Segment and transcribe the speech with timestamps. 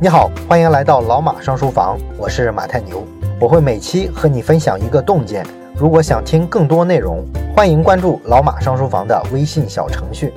[0.00, 3.04] 你好，欢迎来到老马上书房，我是马太牛，
[3.40, 5.44] 我会每期和你分享一个洞见。
[5.76, 7.26] 如果想听更多内容，
[7.56, 10.32] 欢迎关注老马上书房的微信小程序。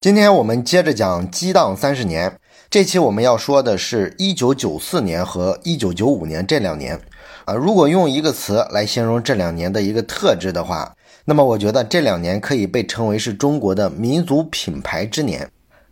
[0.00, 2.36] 今天我们接着讲激荡三十年，
[2.68, 7.00] 这期我们要说的是一九九四年和一九九五年这两年。
[7.44, 10.92] 啊，如果用一个词来形容这两年的一个特质的话，
[11.24, 15.48] 那么我觉得这两年可以被称为是中国的民族品牌之年。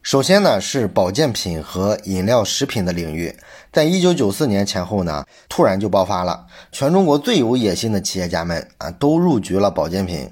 [0.07, 3.34] 首先呢，是保健品和饮料食品的领域，
[3.73, 10.30] 在一九九四年前后呢，突然就爆发了，全中国最有野心的企业家们啊，都入局了保健品。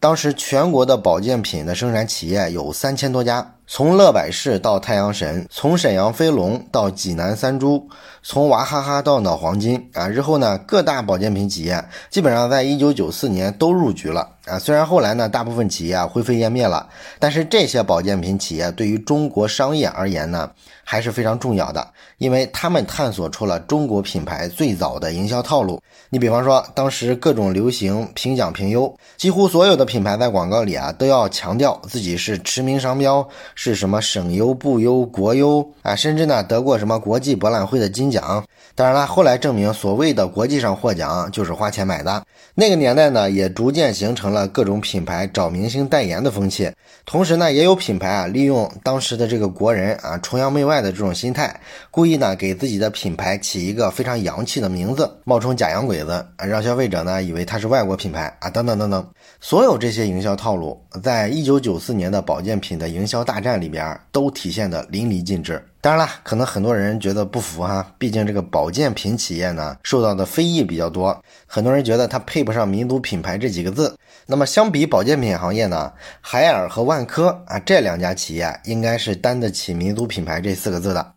[0.00, 3.54] 当时全国的保健品的生产企业有三千多家。
[3.66, 7.88] 从乐百氏到太阳神，从沈阳飞龙到济南三株，
[8.22, 10.06] 从娃哈哈到脑黄金啊！
[10.06, 14.58] 日后呢，各大保健品企业基本上在一九九四年都入局了啊。
[14.58, 16.86] 虽然后来呢，大部分企业啊灰飞烟灭了，
[17.18, 20.50] 但是这些保健品企业对于中国商业而言呢，
[20.84, 25.80] 还是非常重要的，因为他们探索出了中国品牌最早的营销套路。
[26.10, 33.26] 你比方说，当时各种流行评奖评优，几乎所有的品牌在广告里啊都要强调自己是驰名商标。
[33.54, 35.94] 是什么省优、部优、国优啊？
[35.94, 38.44] 甚至呢得过什么国际博览会的金奖。
[38.74, 42.24] 当然了，后来证明所谓的国际上获奖就是花钱买的。
[42.56, 46.70] 那个年代呢，也逐渐形成了各种品牌找明星代言的风气。
[47.04, 51.60] 同时呢，也有品牌啊利用当时的这个国人啊崇洋媚外的这种心态，
[51.90, 59.06] 故意呢给自己的品牌起一个非常洋气的名字，冒充假洋鬼子啊，让消费者呢以为它是外国品牌啊，等等等等。
[59.40, 65.62] 所有这些营销套路，在一九九四年的保健品的营销大战里边都体现的淋漓尽致。
[65.80, 73.94] 当然了，可能很多人觉得不服哈，毕竟这个保健品企业呢受到的非议比较多，很多人觉得它配不上民族品牌这几个字。
[74.26, 75.92] 那么相比保健品行业呢，
[76.22, 81.12] 海尔和万科啊这两家企业应该是担得起民族品牌这四个字的。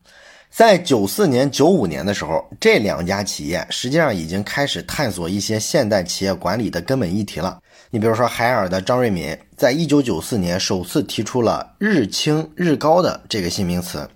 [0.49, 7.59] 在九四年、九五年的时候，这两家企业实际上已经开始探索一些现代企业管理的根本议题了。
[7.89, 14.09] 你比如说，海尔的张瑞敏，在一九九四年首次提出了“日清日高”的这个新名词。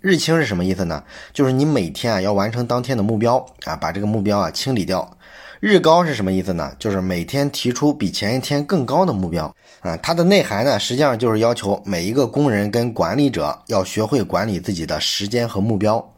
[0.00, 1.02] 日清是什么意思呢？
[1.32, 5.18] 就是你每天啊要完成当天的目标啊，把这个目标啊清理掉。
[5.58, 6.72] 日高是什么意思呢？
[6.78, 9.96] 就是每天提出比前一天更高的目标啊。
[9.96, 16.14] 它的内涵呢，实际上就是要求每一个工人跟管理者要学会管理自己的时间和目标。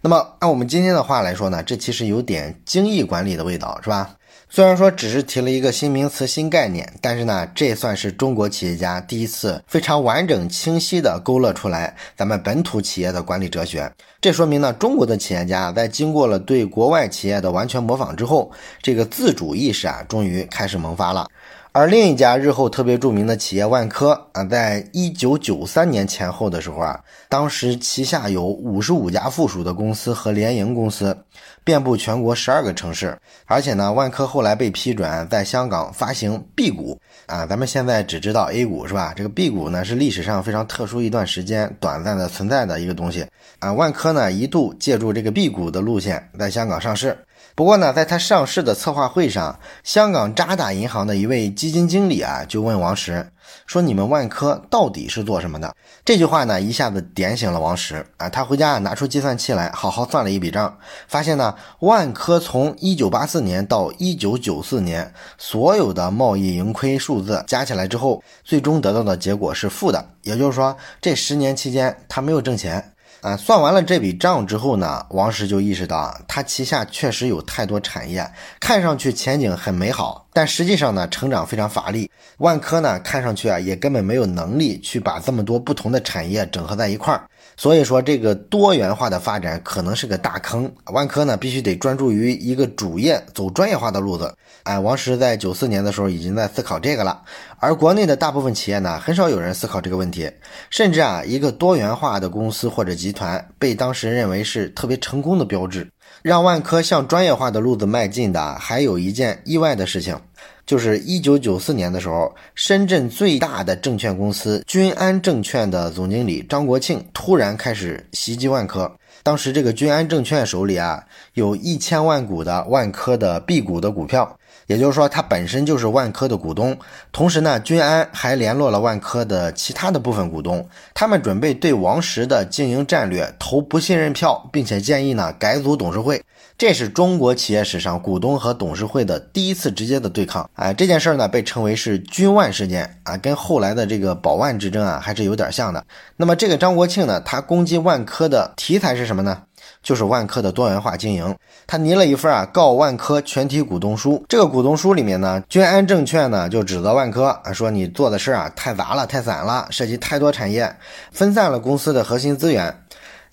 [0.00, 4.14] 那么按我们今天的话来说呢，这其实有点精益管理的味道，是吧？
[4.50, 13.92] 虽然说只是提了一个新名词、新概念，但是呢，这算是中国企业家第一次非常完整、清晰地勾勒出来咱们本土企业的管理哲学。
[14.22, 18.50] 这说明呢，中国的企业家在经过了对国外企业的完全模仿之后，
[18.80, 21.26] 这个自主意识啊，终于开始萌发了。
[21.72, 26.98] 而另一家日后特别著名的企业万科啊，在一九九三年前后的时候啊，
[27.28, 31.16] 当时旗下有五十五家附属的公司和联营公司，
[31.62, 33.16] 遍布全国十二个城市。
[33.44, 39.12] 而且呢，万科后来被批准在香港发行 B 股啊，咱们现在只知道 A 股是吧？
[39.14, 43.26] 这个 B 股呢是历史上非常特殊一段时间短暂的存在的一个东西
[43.58, 43.72] 啊。
[43.72, 47.16] 万科呢一度借助这个 B 股的路线在香港上市。
[47.54, 53.32] 不过呢，在他上市的策划会上，香港渣打银行的一位基金经理啊，就问王石
[53.66, 58.28] 说：“你们万科到底是做什么的？”这句话呢，一下子点醒了王石啊。
[58.28, 60.78] 他回家啊拿出计算器来，好好算了一笔账，
[61.08, 72.92] 发现呢，万科从1984年到1994年所有的贸易盈亏数字加起来之后，最终得到的结果是负的，也就是说，这十年期间他没有挣钱。
[73.20, 78.24] 啊，算完了这笔账之后呢，王石就意识到啊，他旗下确实有太多产业，
[78.60, 82.08] 看上去前景很美好，但实际上呢，成长非常乏力。
[82.38, 87.28] 万科呢，看上去啊，也根本没有能力去把这么多不同的产业整合在一块儿。
[87.56, 90.72] 所以说，这个多元化的发展可能是个大坑。
[90.92, 94.32] 万科呢，必须得专注于一个主业，走专业化的路子。
[94.62, 97.22] 哎，王石在九四年的时候已经在思考这个了。
[97.60, 100.30] 而国内的大部分企业呢，很少有人思考这个问题。
[100.70, 105.86] 甚至啊，一个多元化的公司或者集团被当时认为是特别成功的标志。
[106.22, 110.18] 让万科向专业化的路子迈进的，还有一件意外的事情。
[110.66, 118.90] 就是一九九四年的时候，深圳最大的证券公司君安证券的总经理张国庆突然开始袭击万科。
[119.22, 121.04] 当时这个君安证券手里啊，
[121.34, 124.36] 有一千万股的万科的 B 股的股票。
[124.66, 126.76] 也就是说，它本身就是万科的股东。
[127.10, 136.22] 同时呢，君安还联络了万科的其他的部分股东，他们准备对王石的经营战略投不信任票，并且建议呢改组董事会。
[136.58, 140.50] 这是中国企业史上股东和董事会的第一次直接的对抗。
[140.54, 145.84] 哎，这件事儿呢被称为是君万事件啊，跟后来的这个宝万之争啊还是有点像的。
[146.16, 149.42] 那么这个张国庆呢，他攻击万科的题材是什么呢？
[149.84, 151.32] 就是万科的多元化经营，
[151.64, 154.24] 他拟了一份啊告万科全体股东书。
[154.28, 160.74] 这个股东书里面呢，君安证券呢就指责万科啊，说你做的事儿啊太杂了、太散了，涉及太多产业，
[161.12, 162.82] 分散了公司的核心资源。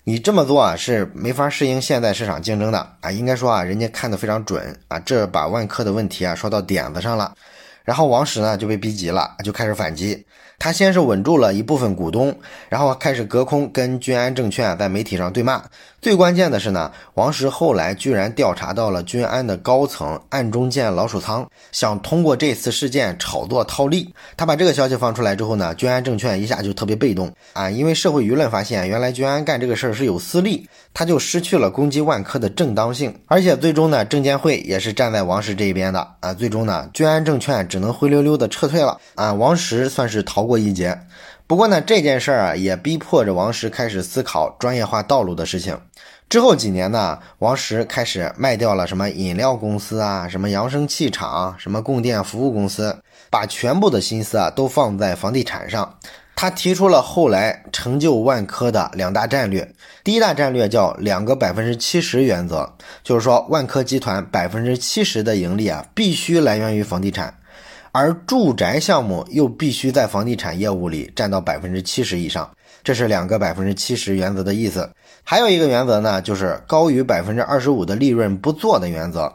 [0.08, 3.10] 你这么做啊是没法适应现在市场竞争的啊。
[3.10, 7.34] 应该说啊，人家看得非常准啊，这把万科的问题啊说到点子上了。
[7.82, 10.24] 然后王石呢就被逼急了，就开始反击。
[10.58, 12.34] 他先是稳住了一部分股东，
[12.68, 15.62] 然后开始隔空跟君安证券在媒体上对骂。
[16.00, 24.14] 最关键的是呢，王石后来居然调查到了君安的高层暗中建老鼠仓，想通过这次事件炒作套利。
[24.36, 33.12] 他把这个消息放出来之后呢，君安证券一下就特别被动啊，因为社会舆论发现原来君安干这个事儿是有私利，他就失去了攻击万科的正当性。
[33.26, 36.32] 而且最终呢，证监会也是站在王石这一边的啊。
[36.32, 39.32] 最终呢，君安证券只能灰溜溜的撤退了啊。
[39.32, 40.98] 王石算是逃过一劫。
[41.46, 45.78] 不过呢，这件事儿啊，也逼迫着王石开始思考专业化道路的事情。
[46.28, 52.98] 之后几年呢，王石开始卖掉了什么饮料公司啊，什么扬声器厂，什么供电服务公司，
[53.30, 55.98] 把全部的心思啊都放在房地产上。
[56.34, 59.72] 他提出了后来成就万科的两大战略。
[60.04, 67.32] 第一大战略叫“两个百分之七十原则”，就是说万科集团百分之七十的盈利啊，必须来源于房地产。
[67.96, 72.50] 而住宅项目又必须在房地产业务里占到百分之七十以上，
[72.84, 74.90] 这是两个百分之七十原则的意思。
[75.24, 79.32] 还有一个原则呢，就是高于百分之二十五的利润不做的原则。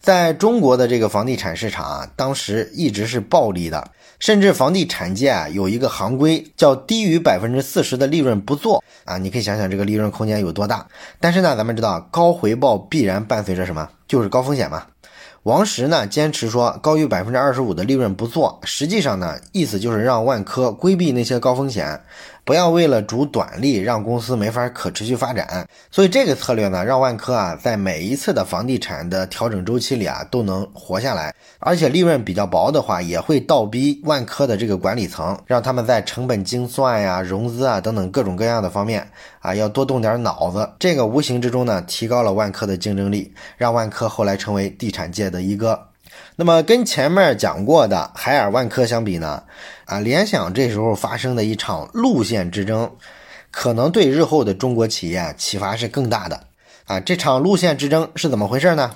[0.00, 9.18] 在中国的这个房地产市场啊，当时一直是暴利的，甚至房地产界啊有一个行规叫低于百分之四十的利润不做啊。
[9.18, 10.84] 你可以想想这个利润空间有多大。
[11.20, 13.88] 但是呢，咱们知道高回报必然伴随着什么？
[14.08, 14.84] 就是高风险嘛。
[15.44, 22.02] 王石呢坚持说高于百分之二十五的利润不做，实际上呢意思就是让万科规避那些高风险。
[22.50, 39.08] 不要为了逐短利让公司没法可持续发展，所以这个策略呢，让万科啊在每一次的房地产的调整周期里啊都能活下来，而且利润比较薄的话，也会倒逼万科的这个管理层，让他们在成本精算呀、融资啊等等各种各样的方面
[39.38, 40.68] 啊要多动点脑子。
[40.80, 45.86] 这个无形之中呢，提高了万科的竞争力，让万科后来成为地产界的一哥。
[46.34, 49.42] 那么跟前面讲过的海尔万科相比呢，
[49.90, 52.88] 啊，联想这时候发生的一场路线之争，
[53.50, 56.44] 可能对日后的中国企业启发是更大的。
[56.84, 58.92] 啊，这场路线之争是怎么回事呢？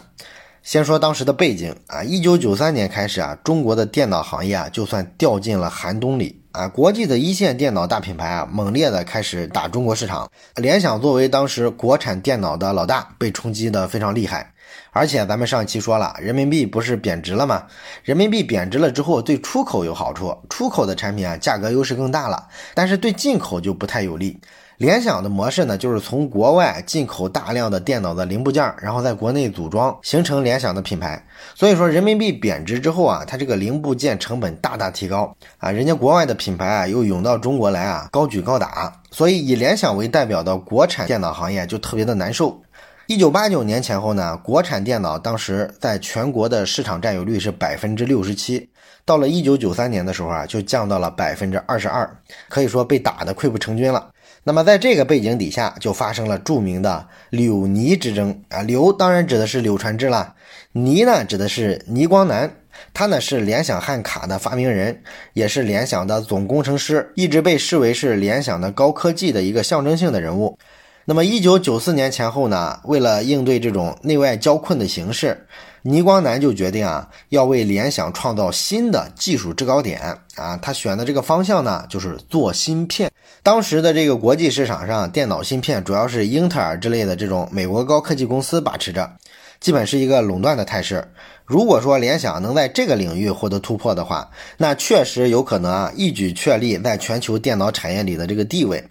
[0.63, 14.53] 先说当时的背景啊，一九九三年开始啊，中国的电脑行业啊，就算掉进了寒冬里啊，国际的一线电脑大品牌啊，猛烈的开始打中国市场，联想作为当时国产电脑的老大，被冲击的非常厉害。
[14.93, 17.65] 而且咱们上期说了，人民币不是贬值了吗？
[18.05, 22.47] 人民币贬值了之后，对出口有好处，出口的产品啊，价格优势更大了。
[22.73, 24.39] 但是对进口就不太有利。
[24.77, 31.25] 联想的模式呢，就是从国外进口大量的电脑的零部件，然后在国内组装，形成联想的品牌。
[31.55, 38.93] 所以说，人民币贬值之后啊，它这个零部件成本大大提高啊，人家国外的品牌啊，又涌到中国来啊，高举高打。
[39.13, 42.61] 所以以联想为代表的国产电脑行业就特别的难受。
[43.07, 48.69] 一九八九年前后呢，国产电脑当时在全国的市场占有率是百分之六十七，
[49.07, 52.09] 到了一九九三年的时候啊，就降到了百分之二十二，
[52.49, 54.11] 可以说被打得溃不成军了。
[54.43, 58.63] 那么在这个背景底下，就发生了著名的柳倪之争啊。
[58.63, 60.35] 柳当然指的是柳传志了，
[60.73, 62.51] 倪呢指的是倪光南，
[62.93, 70.59] 他呢是联想汉卡的发明人，也是联想的总工程师，一直被视为是联想的高科技的一个象征性的人物。
[71.07, 75.47] 那么，一九九四年前后呢，为了应对这种内外交困的形势，
[75.87, 80.01] 倪光南就决定啊，要为联想创造新的技术制高点
[80.35, 80.57] 啊。
[80.57, 83.11] 他选的这个方向呢，就是做芯片。
[83.43, 89.13] 当时的这个国际市场上，电脑芯片主要是英特尔之类的这种美国高科技公司把持着，
[89.61, 91.07] 基本是一个垄断的态势。
[91.45, 98.83] 如果说联想能在这个领域获得突破的话，那确实有可能啊，一举确立在全球电脑产业里的这个地位。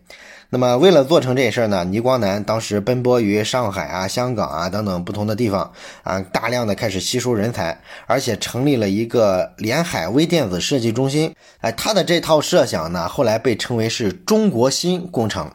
[0.54, 5.72] 那么，为了做成这事儿呢，倪光南当时奔波于上海啊、香港啊等等不同的地方
[6.04, 11.34] 啊，大量的开始吸收人才，而且成立了一个联海微电子设计中心。
[11.62, 15.50] 哎，他的这套设想呢，后来被称为是中国新工程。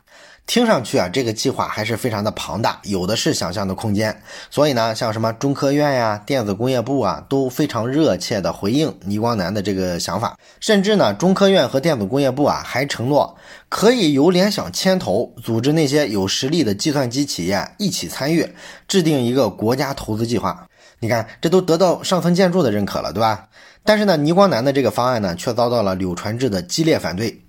[0.48, 4.22] 听上去啊，这个计划还是非常的庞大，有的是想象的空间。
[4.48, 10.38] 所以呢，像什么中科院呀、电子工业部啊，都非常热切的回应倪光南的这个想法。
[10.58, 13.36] 甚至呢，中科院和电子工业部啊，还承诺
[13.68, 18.48] 可以由联想牵头，组织那些有实力的计算机企业一起参与，
[18.88, 20.66] 制定一个国家投资计划。
[21.00, 23.48] 你看，这都得到上层建筑的认可了，对吧？
[23.84, 27.42] 但是呢，倪光南的这个方案呢，却遭到了柳传志的激烈反对。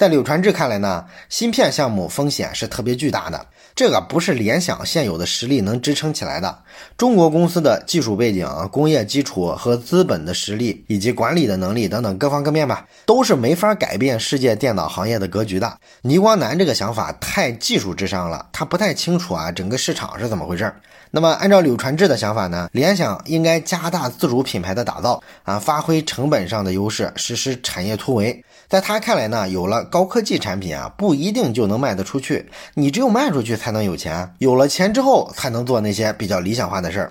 [0.00, 3.44] 在柳传志看来呢，芯片项目风险是特别巨大的，
[3.76, 6.58] 这个不是联想现有的实力能支撑起来的。
[6.96, 15.76] 中国公司的技术背景、工业基础和资本的实力，以及管理的能力等等各方各面吧，都是没法改变世界电脑行业的格局的。
[16.00, 20.72] 倪光南这个想法太技术至上了，他不太清楚啊整个市场是怎么回事。
[21.10, 28.42] 那么按照柳传志的想法呢，联想应该加大自主品牌的打造啊，发挥成本上的优势，实施产业突围。
[28.70, 32.48] 在他看来呢，有了高科技产品啊，不一定就能卖得出去。
[32.74, 37.10] 你只有卖出去才能有钱，有了钱之后才能做那些比较理想化的事儿。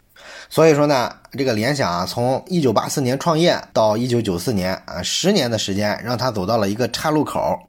[0.49, 7.59] 所以说呢，这个联想啊，从一九八四年创业到一九九四年啊，十年的时间，让他走到了一个岔路口。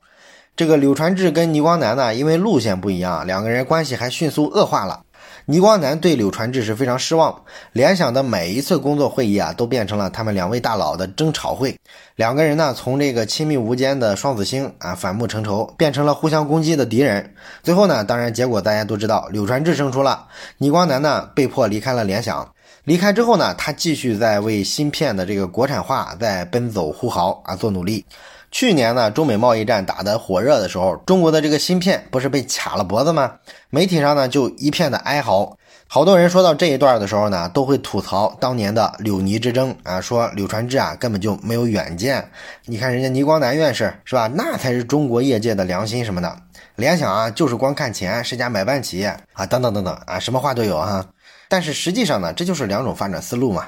[0.55, 5.01] 这个柳传志跟倪光南呢，因为路线不一样，两个人关系还迅速恶化了。
[5.51, 7.43] 倪光南对柳传志是非常失望，
[7.73, 11.77] 联想的每一次工作会议啊，都变成了他们两位大佬的争吵会。
[12.15, 17.35] 两个人呢，从这个亲密无间的双子星啊，反目成仇，变成了互相攻击的敌人。
[17.65, 20.29] 最后呢，当然结果大家都知道，柳传志胜出了，
[20.59, 22.49] 倪光南呢被迫离开了联想。
[22.85, 28.05] 离开之后呢，他继续在为芯片的这个国产化在奔走呼号啊，做努力。
[28.51, 33.35] 去年呢，中美贸易战打得火热的时候，中国的这个芯片不是被卡了脖子吗？
[33.71, 42.29] 媒体上呢就一片的哀嚎，好多人说到这一段的时候呢，都会吐槽当年的柳倪之争啊，说柳传志啊根本就没有远见。
[42.65, 44.29] 你看人家倪光南院士是吧？
[44.35, 46.37] 那才是中国业界的良心什么的。
[46.75, 51.07] 联想啊就是光看钱，是家买办企业啊，等等等等啊，什么话都有哈。
[51.49, 53.67] 但是实际上呢，这就是两种发展思路嘛，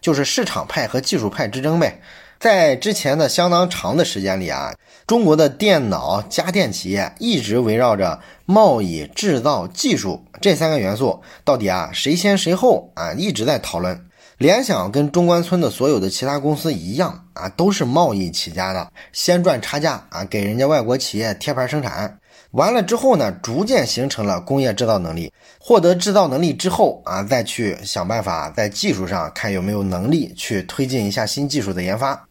[0.00, 2.00] 就是市场派和技术派之争呗。
[2.40, 4.74] 在之前的相当长的时间里啊，
[5.06, 14.06] 中国的电脑、家电企业一直围绕着贸易、制造、技术这三个元素，到底啊谁先谁后啊，一直在讨论。
[14.38, 22.16] 联想跟中关村的所有的其他公司一样啊，都是贸易起家的，先赚差价啊，给人家外国企业贴牌生产。
[22.52, 25.30] 完了之后呢，逐渐形成了工业制造能力。
[25.60, 32.26] 获得制造能力之后啊，再去想办法在技术上看有没有能力去推进一下新技术的研发。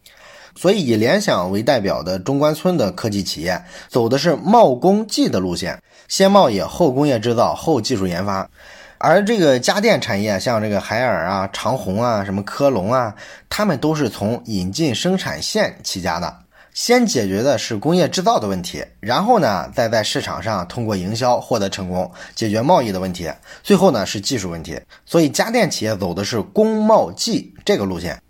[0.59, 8.45] 所以，以联想为代表的中关村的科技企业走的是贸工技的路线，先贸易后工业制造后技术研发。
[8.97, 13.15] 而这个家电产业，像这个海尔啊、长虹啊、什么科龙啊，
[13.47, 16.39] 他们都是从引进生产线起家的，
[16.73, 23.31] 先解决的是工业制造的问题，然后呢，再在市场上通过营销获得成功，解决贸易的问题，
[23.63, 24.77] 最后呢是技术问题。
[25.05, 28.21] 所以，家电企业走的是工贸技这个路线。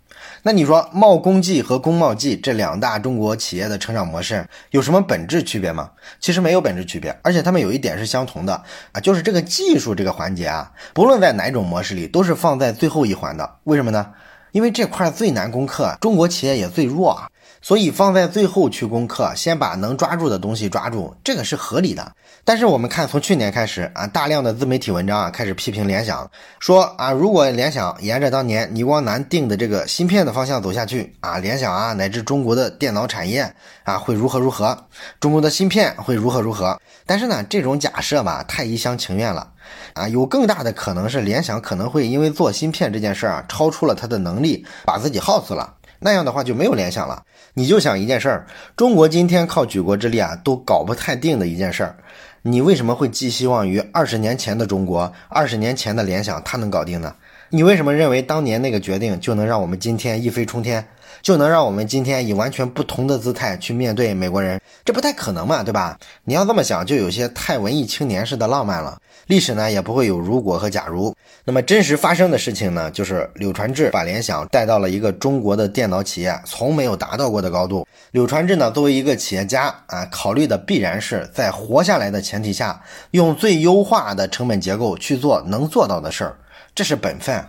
[0.42, 5.90] 那你说贸工技和工贸技这两大中国企业的成长模式有什么本质区别吗？
[6.18, 8.54] 其实没有本质区别，而且他们有一点是相同的
[8.92, 13.56] 啊，就是这个技术这个环节啊，不论在哪种模式里都是放在最后一环的。
[13.64, 14.12] 为什么呢？
[14.52, 17.28] 因为这块最难攻克，中国企业也最弱啊。
[17.62, 22.12] 所以放在最后去攻克，先把能抓住的东西抓住，这个是合理的。
[22.42, 34.86] 但是我们看，从去年开始啊，大量的自媒体文章啊开始批评联想，说啊，如果联想沿着当年倪光南定的这个芯片的方向走下去啊，联想啊乃至中国的电脑产业啊会如何如何，
[35.20, 36.80] 中国的芯片会如何如何。
[37.04, 39.52] 但是呢，这种假设吧太一厢情愿了
[39.92, 45.74] 啊，有更大的可能是联想可能会因为做芯片这件事儿啊超出了他的能力，把自己耗死了。
[46.02, 47.22] 那样的话就没有联想了。
[47.54, 51.96] 你就想一件事儿，中国今天靠举国之力啊，都搞不太定的一件事儿，
[52.42, 57.14] 你为什么会寄希望于二十年前的中国，二十年前的联想，它能搞定呢？
[57.50, 60.86] 你为什么认为当年那个决定就能让我们今天一飞冲天，
[61.22, 64.60] 就能让我们今天以完全不同的姿态去面对美国人？
[64.84, 65.98] 这不太可能嘛，对吧？
[66.24, 68.98] 你要这么想，就有些太文艺青年式的浪漫了。
[69.26, 71.14] 历史呢，也不会有如果和假如。
[71.44, 77.86] 那么真实发生的事情呢，就是柳传志把联想带到了一个中国的电脑企业从没有达到过的高度。
[78.10, 86.36] 柳传志呢，作为一个企业家啊，考虑的必然是在活下来的前提下，用最优化的成本结构去做能做到的事儿。
[86.74, 87.44] 这是本分，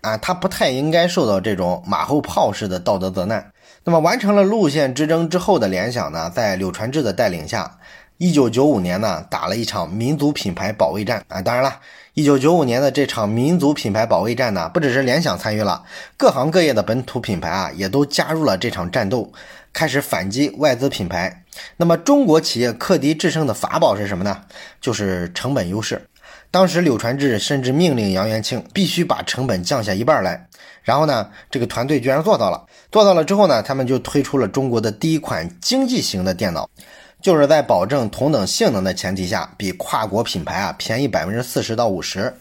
[0.00, 3.52] 啊，他不太应该受到这种马后炮式的道德责难。
[3.84, 7.78] 那么完成了路线之争之后的联想呢，在柳传志的带领下，
[8.18, 11.40] 一九九五年呢打了一场民族品牌保卫战啊。
[11.40, 11.80] 当然了，
[12.14, 15.84] 一九九五年的这场民族品牌保卫战呢，不只是联想参与了，
[16.16, 19.32] 各行各业的本土品牌啊也都加入了这场战斗，
[19.72, 21.44] 开始反击外资品牌。
[21.76, 24.42] 那么中国企业克敌制胜的法宝是什么呢？
[24.80, 26.06] 就是成本优势。
[26.50, 30.48] 当时柳传志甚至命令杨元庆必须把成本降下一半来。
[30.82, 32.66] 然后呢，这个团队居然做到了。
[32.90, 36.68] 做到了之后呢，他们就推出了中国的第一款经济型的电脑，
[37.22, 42.34] 就是在保证同等性能的前提下，比跨国品牌啊便宜百分之四十到五十。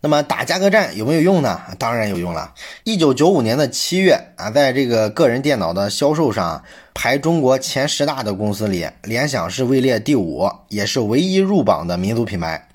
[0.00, 1.60] 那么打价格战有没有用呢？
[1.76, 2.54] 当然有用了。
[2.84, 6.62] 一九九五年的七月啊，在这个个人电脑的销售上
[6.94, 12.68] 排中国前十大的公司里，联想是位列第五，也是唯一入榜的民族品牌。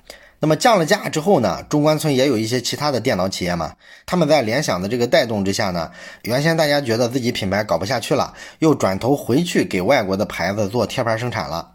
[0.44, 3.72] 那么降了价之后呢，中关村也有一些其他的电脑企业嘛，
[4.04, 5.90] 他们在联想的这个带动之下呢，
[6.24, 11.70] 原先大家觉得自己品牌搞不下去了，又转头回去给外国的牌子做贴牌生产了。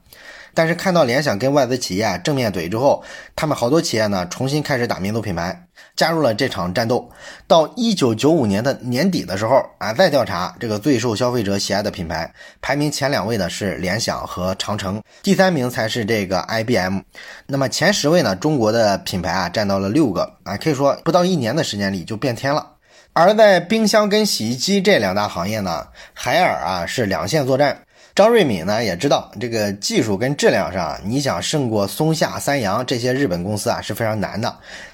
[0.54, 3.04] 但是看到联想跟外资企业正面怼之后，
[3.36, 7.10] 他们好多企业呢重新开始打民族品牌，加入了这场战斗。
[7.48, 17.00] 到一九九五年的年底的时候啊，再调查这个最受消费者喜爱的品牌，排名前两位的是联想和长城，第三名才是这个 IBM。
[17.48, 22.76] 那么前十位呢，中国的品牌啊占到了六个啊，可以说不到一年的时间里就变天了。
[23.14, 27.82] 而在冰箱跟洗衣机这两大行业呢，海尔啊是两线作战。
[28.20, 34.54] 张瑞敏呢也知道这个技术跟质量上，你想胜过松下、三洋这些日本公司啊是非常难的，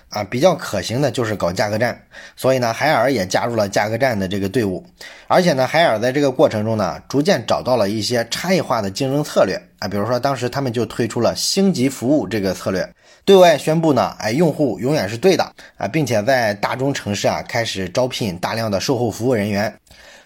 [0.09, 1.99] 啊，比较可行的就是搞价格战，
[2.35, 4.85] 所以呢，海尔也加入了价格战的这个队伍，
[5.25, 12.87] 而且呢，海尔在这个过程中呢，逐渐找到了一些差异化的竞争策略啊，比如说当时他们就推出了星级服务这个策略，
[13.25, 15.43] 对外宣布呢，哎，用户永远是对的
[15.77, 19.73] 啊，并且在大中城市啊开始招聘大量的售后服务人员。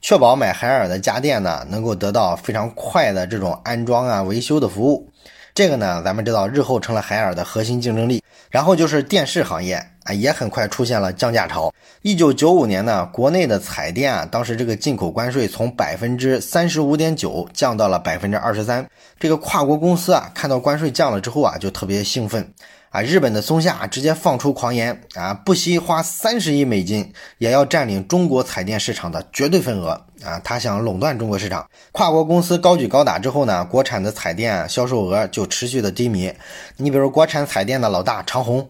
[0.02, 5.10] 确保买海尔的家电呢，能够得到非常快的这种安装啊、维修的服务。
[5.54, 8.24] 这个呢，咱们知道日后成了海尔的核心竞争力。
[8.50, 9.76] 然后就是电视行业
[10.06, 11.72] 啊，也很快出现了降价潮。
[12.02, 18.84] 一九九五年呢，国内的彩电啊，当时这个进口关税从百分之三十五点九降到了百分之二十三。
[19.20, 22.52] 这个跨国公司啊，看到关税降了之后啊，就特别兴奋。
[22.92, 30.42] 啊，日本的松下直接放出狂言啊，不惜花三十亿美金也要占领中国彩电市场的绝对份额啊！
[30.44, 31.70] 他想垄断中国市场。
[31.92, 36.34] 跨国公司高举高打之后呢，国产的彩电销售额就持续的低迷。
[36.78, 38.68] 你比如国产彩电的老大长虹，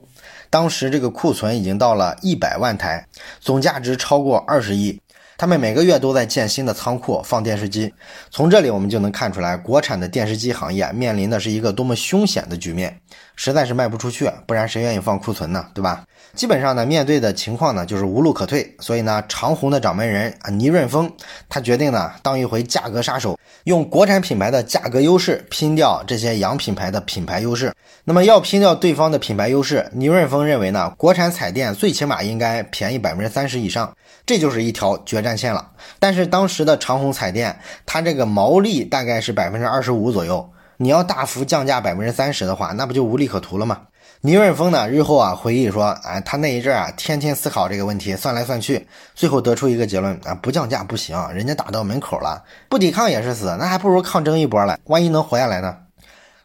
[0.49, 3.07] 当时这个库存已经到了一百万台，
[3.39, 4.99] 总价值超过二十亿。
[5.39, 7.93] 他们每个月都在建新的仓库放电视机。
[8.29, 12.93] 从这里我们就能看出来，国产的电视机行业面临的是一个多么凶险的局面。
[13.37, 15.65] 实在是卖不出去，不然谁愿意放库存呢？
[15.73, 16.03] 对吧？
[16.35, 18.75] 基本上呢，面对的情况呢，就是无路可退。
[18.81, 21.09] 所以呢，长虹的掌门人啊，倪润峰，
[21.47, 27.73] 他决定呢，当一回价格杀手，用国产品牌的价格优势拼掉这些洋品牌的品牌优势。
[28.03, 35.69] 那么要拼掉对方的品牌优势，倪润峰认为呢，国产彩电最起码应该便宜百分之三十以上，这就是一条决战断线了。
[35.99, 40.49] 但是当时的长虹彩电，它这个毛利大概是百分之二十五左右。
[40.77, 43.81] 你要大幅降价百分之三十的话，那不就无利可图了吗？
[44.21, 55.75] 倪润峰呢，日后啊回忆说，哎，他那一阵啊，天天思考这个问题，算来算去，最后得出一个结论啊，不降价不行，人家打到门口了，不抵抗也是死，那还不如抗争一波了，万一能活下来呢？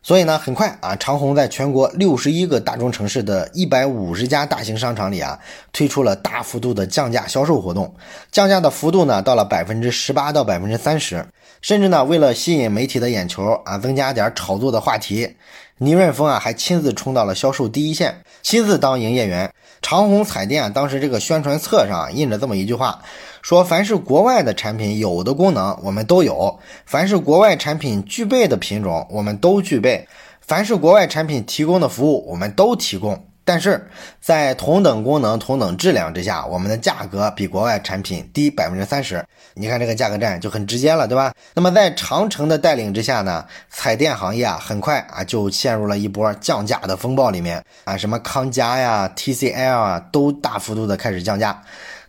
[0.07, 5.41] 所以呢，很快啊，长虹在全国六十一个大中城市的一百五十家大型商场里啊，
[5.73, 7.95] 推出了大幅度的降价销售活动，
[8.31, 11.27] 降价的幅度呢，到了百分之十八到百分之三十，
[11.63, 15.37] 甚至呢，为了吸引媒体的眼球啊，增加点炒作的话题，
[15.79, 19.51] 倪润峰啊，还亲自冲到了销售第一线，亲自当营业员。
[19.81, 23.03] 长虹彩电当时这个宣传册上印着这么一句话，
[23.45, 30.09] 说凡是国外的产品有的功能我们都有，凡是国外产品具备的品种我们都具备，
[30.41, 33.23] 凡是国外产品提供的服务我们都提供。
[33.45, 33.87] 但是
[34.19, 39.23] 在同等功能、同等质量之下，我们的价格比国外产品低百分之三十。
[39.53, 41.31] 你看这个价格战就很直接了，对吧？
[41.53, 51.63] 那么在长城的带领之下呢，彩电行业啊，很快啊就陷入了一波降价的风暴里面啊，什么康佳呀、TCL 啊，都大幅度的开始降价。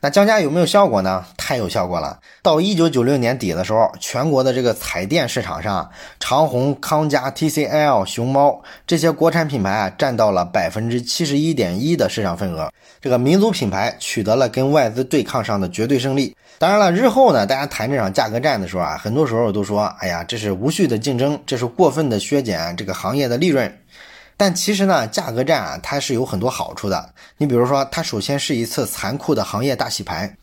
[0.06, 1.26] 那降价有没有效果呢？
[1.36, 2.20] 太有效果了！
[2.44, 5.90] 到一九九六年底的时候，全国的这个彩电市场上，
[6.20, 12.72] 长虹、康佳、TCL、熊猫这些国产品牌啊，占到了百分之七十一点一的市场份额。
[13.02, 16.36] 这个民族品牌取得了跟外资对抗上的绝对胜利。
[16.60, 23.76] 当然了，日后呢，大家谈这场价格战的时候啊，很多时候都说：“哎呀，这是无序的竞争，这是过分的削减这个行业的利润。”
[24.38, 27.14] 但其实呢，价格战啊，它是有很多好处的。
[27.38, 30.38] 你比如说，它首先是一次残酷的行业大洗牌。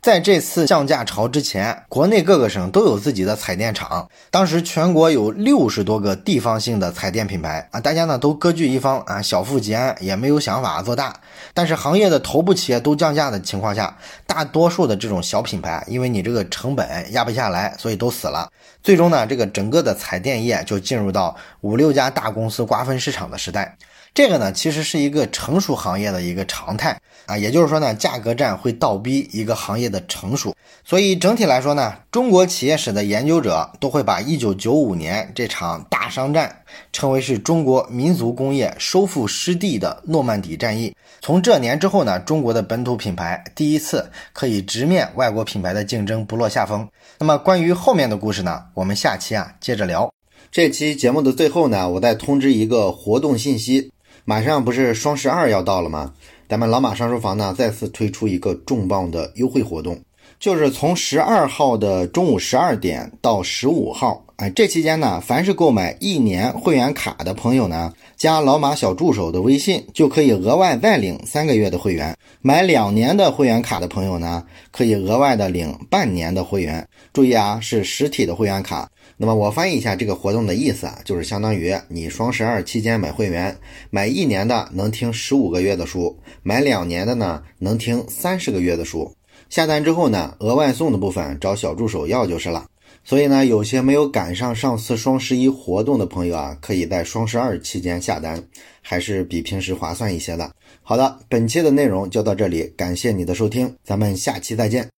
[0.00, 4.08] 在这次降价潮之前，国内各个省都有自己的彩电厂。
[4.30, 11.12] 当时全国有六十多个地方性的彩电品牌啊，大家呢都各据一方啊，小富即安，也没有想法做大。
[11.52, 18.48] 但是行业的头部企业都降价的情况下，大多数的这种小品牌，因为你这个成本压不下来，所以都死了。
[18.80, 23.76] 最终呢，这个整个的彩电业就进入到五六家大公司瓜分市场的时代。
[24.14, 30.54] 这个呢，其实是一个成熟行业的一个常态啊，也就是说呢，价格战会倒逼一个行业的成熟。
[30.84, 40.92] 所以整体来说呢，中国企业史的研究者都会把1995年这场大商战称为是中国民族工业收复失地的诺曼底战役。
[41.20, 46.88] 从这年之后呢，中国的本土品牌第一次可以直面外国品牌的竞争，不落下风。
[47.18, 50.12] 那么关于后面的故事呢，我们下期啊接着聊。
[50.50, 53.92] 这期节目的最后呢，我再通知一个活动信息。
[54.28, 56.12] 马上不是双十二要到了吗？
[56.50, 59.98] 咱们老马上书房呢再次推出一个重磅的优惠活动，
[60.38, 72.12] 就是从十二号的中午十二点到十五号，哎，这期间呢，凡是购买一年会员卡的朋友呢，加老马小助手的微信，就可以额外再领三个月的会员；
[72.42, 76.86] 买两年的会员卡的朋友呢，可以额外的领半年的会员。
[77.14, 78.90] 注意啊，是实体的会员卡。
[79.20, 83.54] 那么我翻译一下这个活动的意思啊，就是相当于你双十二期间买会员，
[83.90, 89.12] 买一年的能听十五个月的书，买两年的呢能听三十个月的书。
[89.50, 92.64] 下单之后呢，额外送的部分找小助手要就是了。
[93.02, 98.42] 所以呢，有些没有赶上上次双十一活动的朋友啊，可以在双十二期间下单，
[98.82, 100.50] 还是比平时划算一些的。
[100.82, 104.97] 好的，本期的内容就到这里，感谢你的收听，咱们下期再见。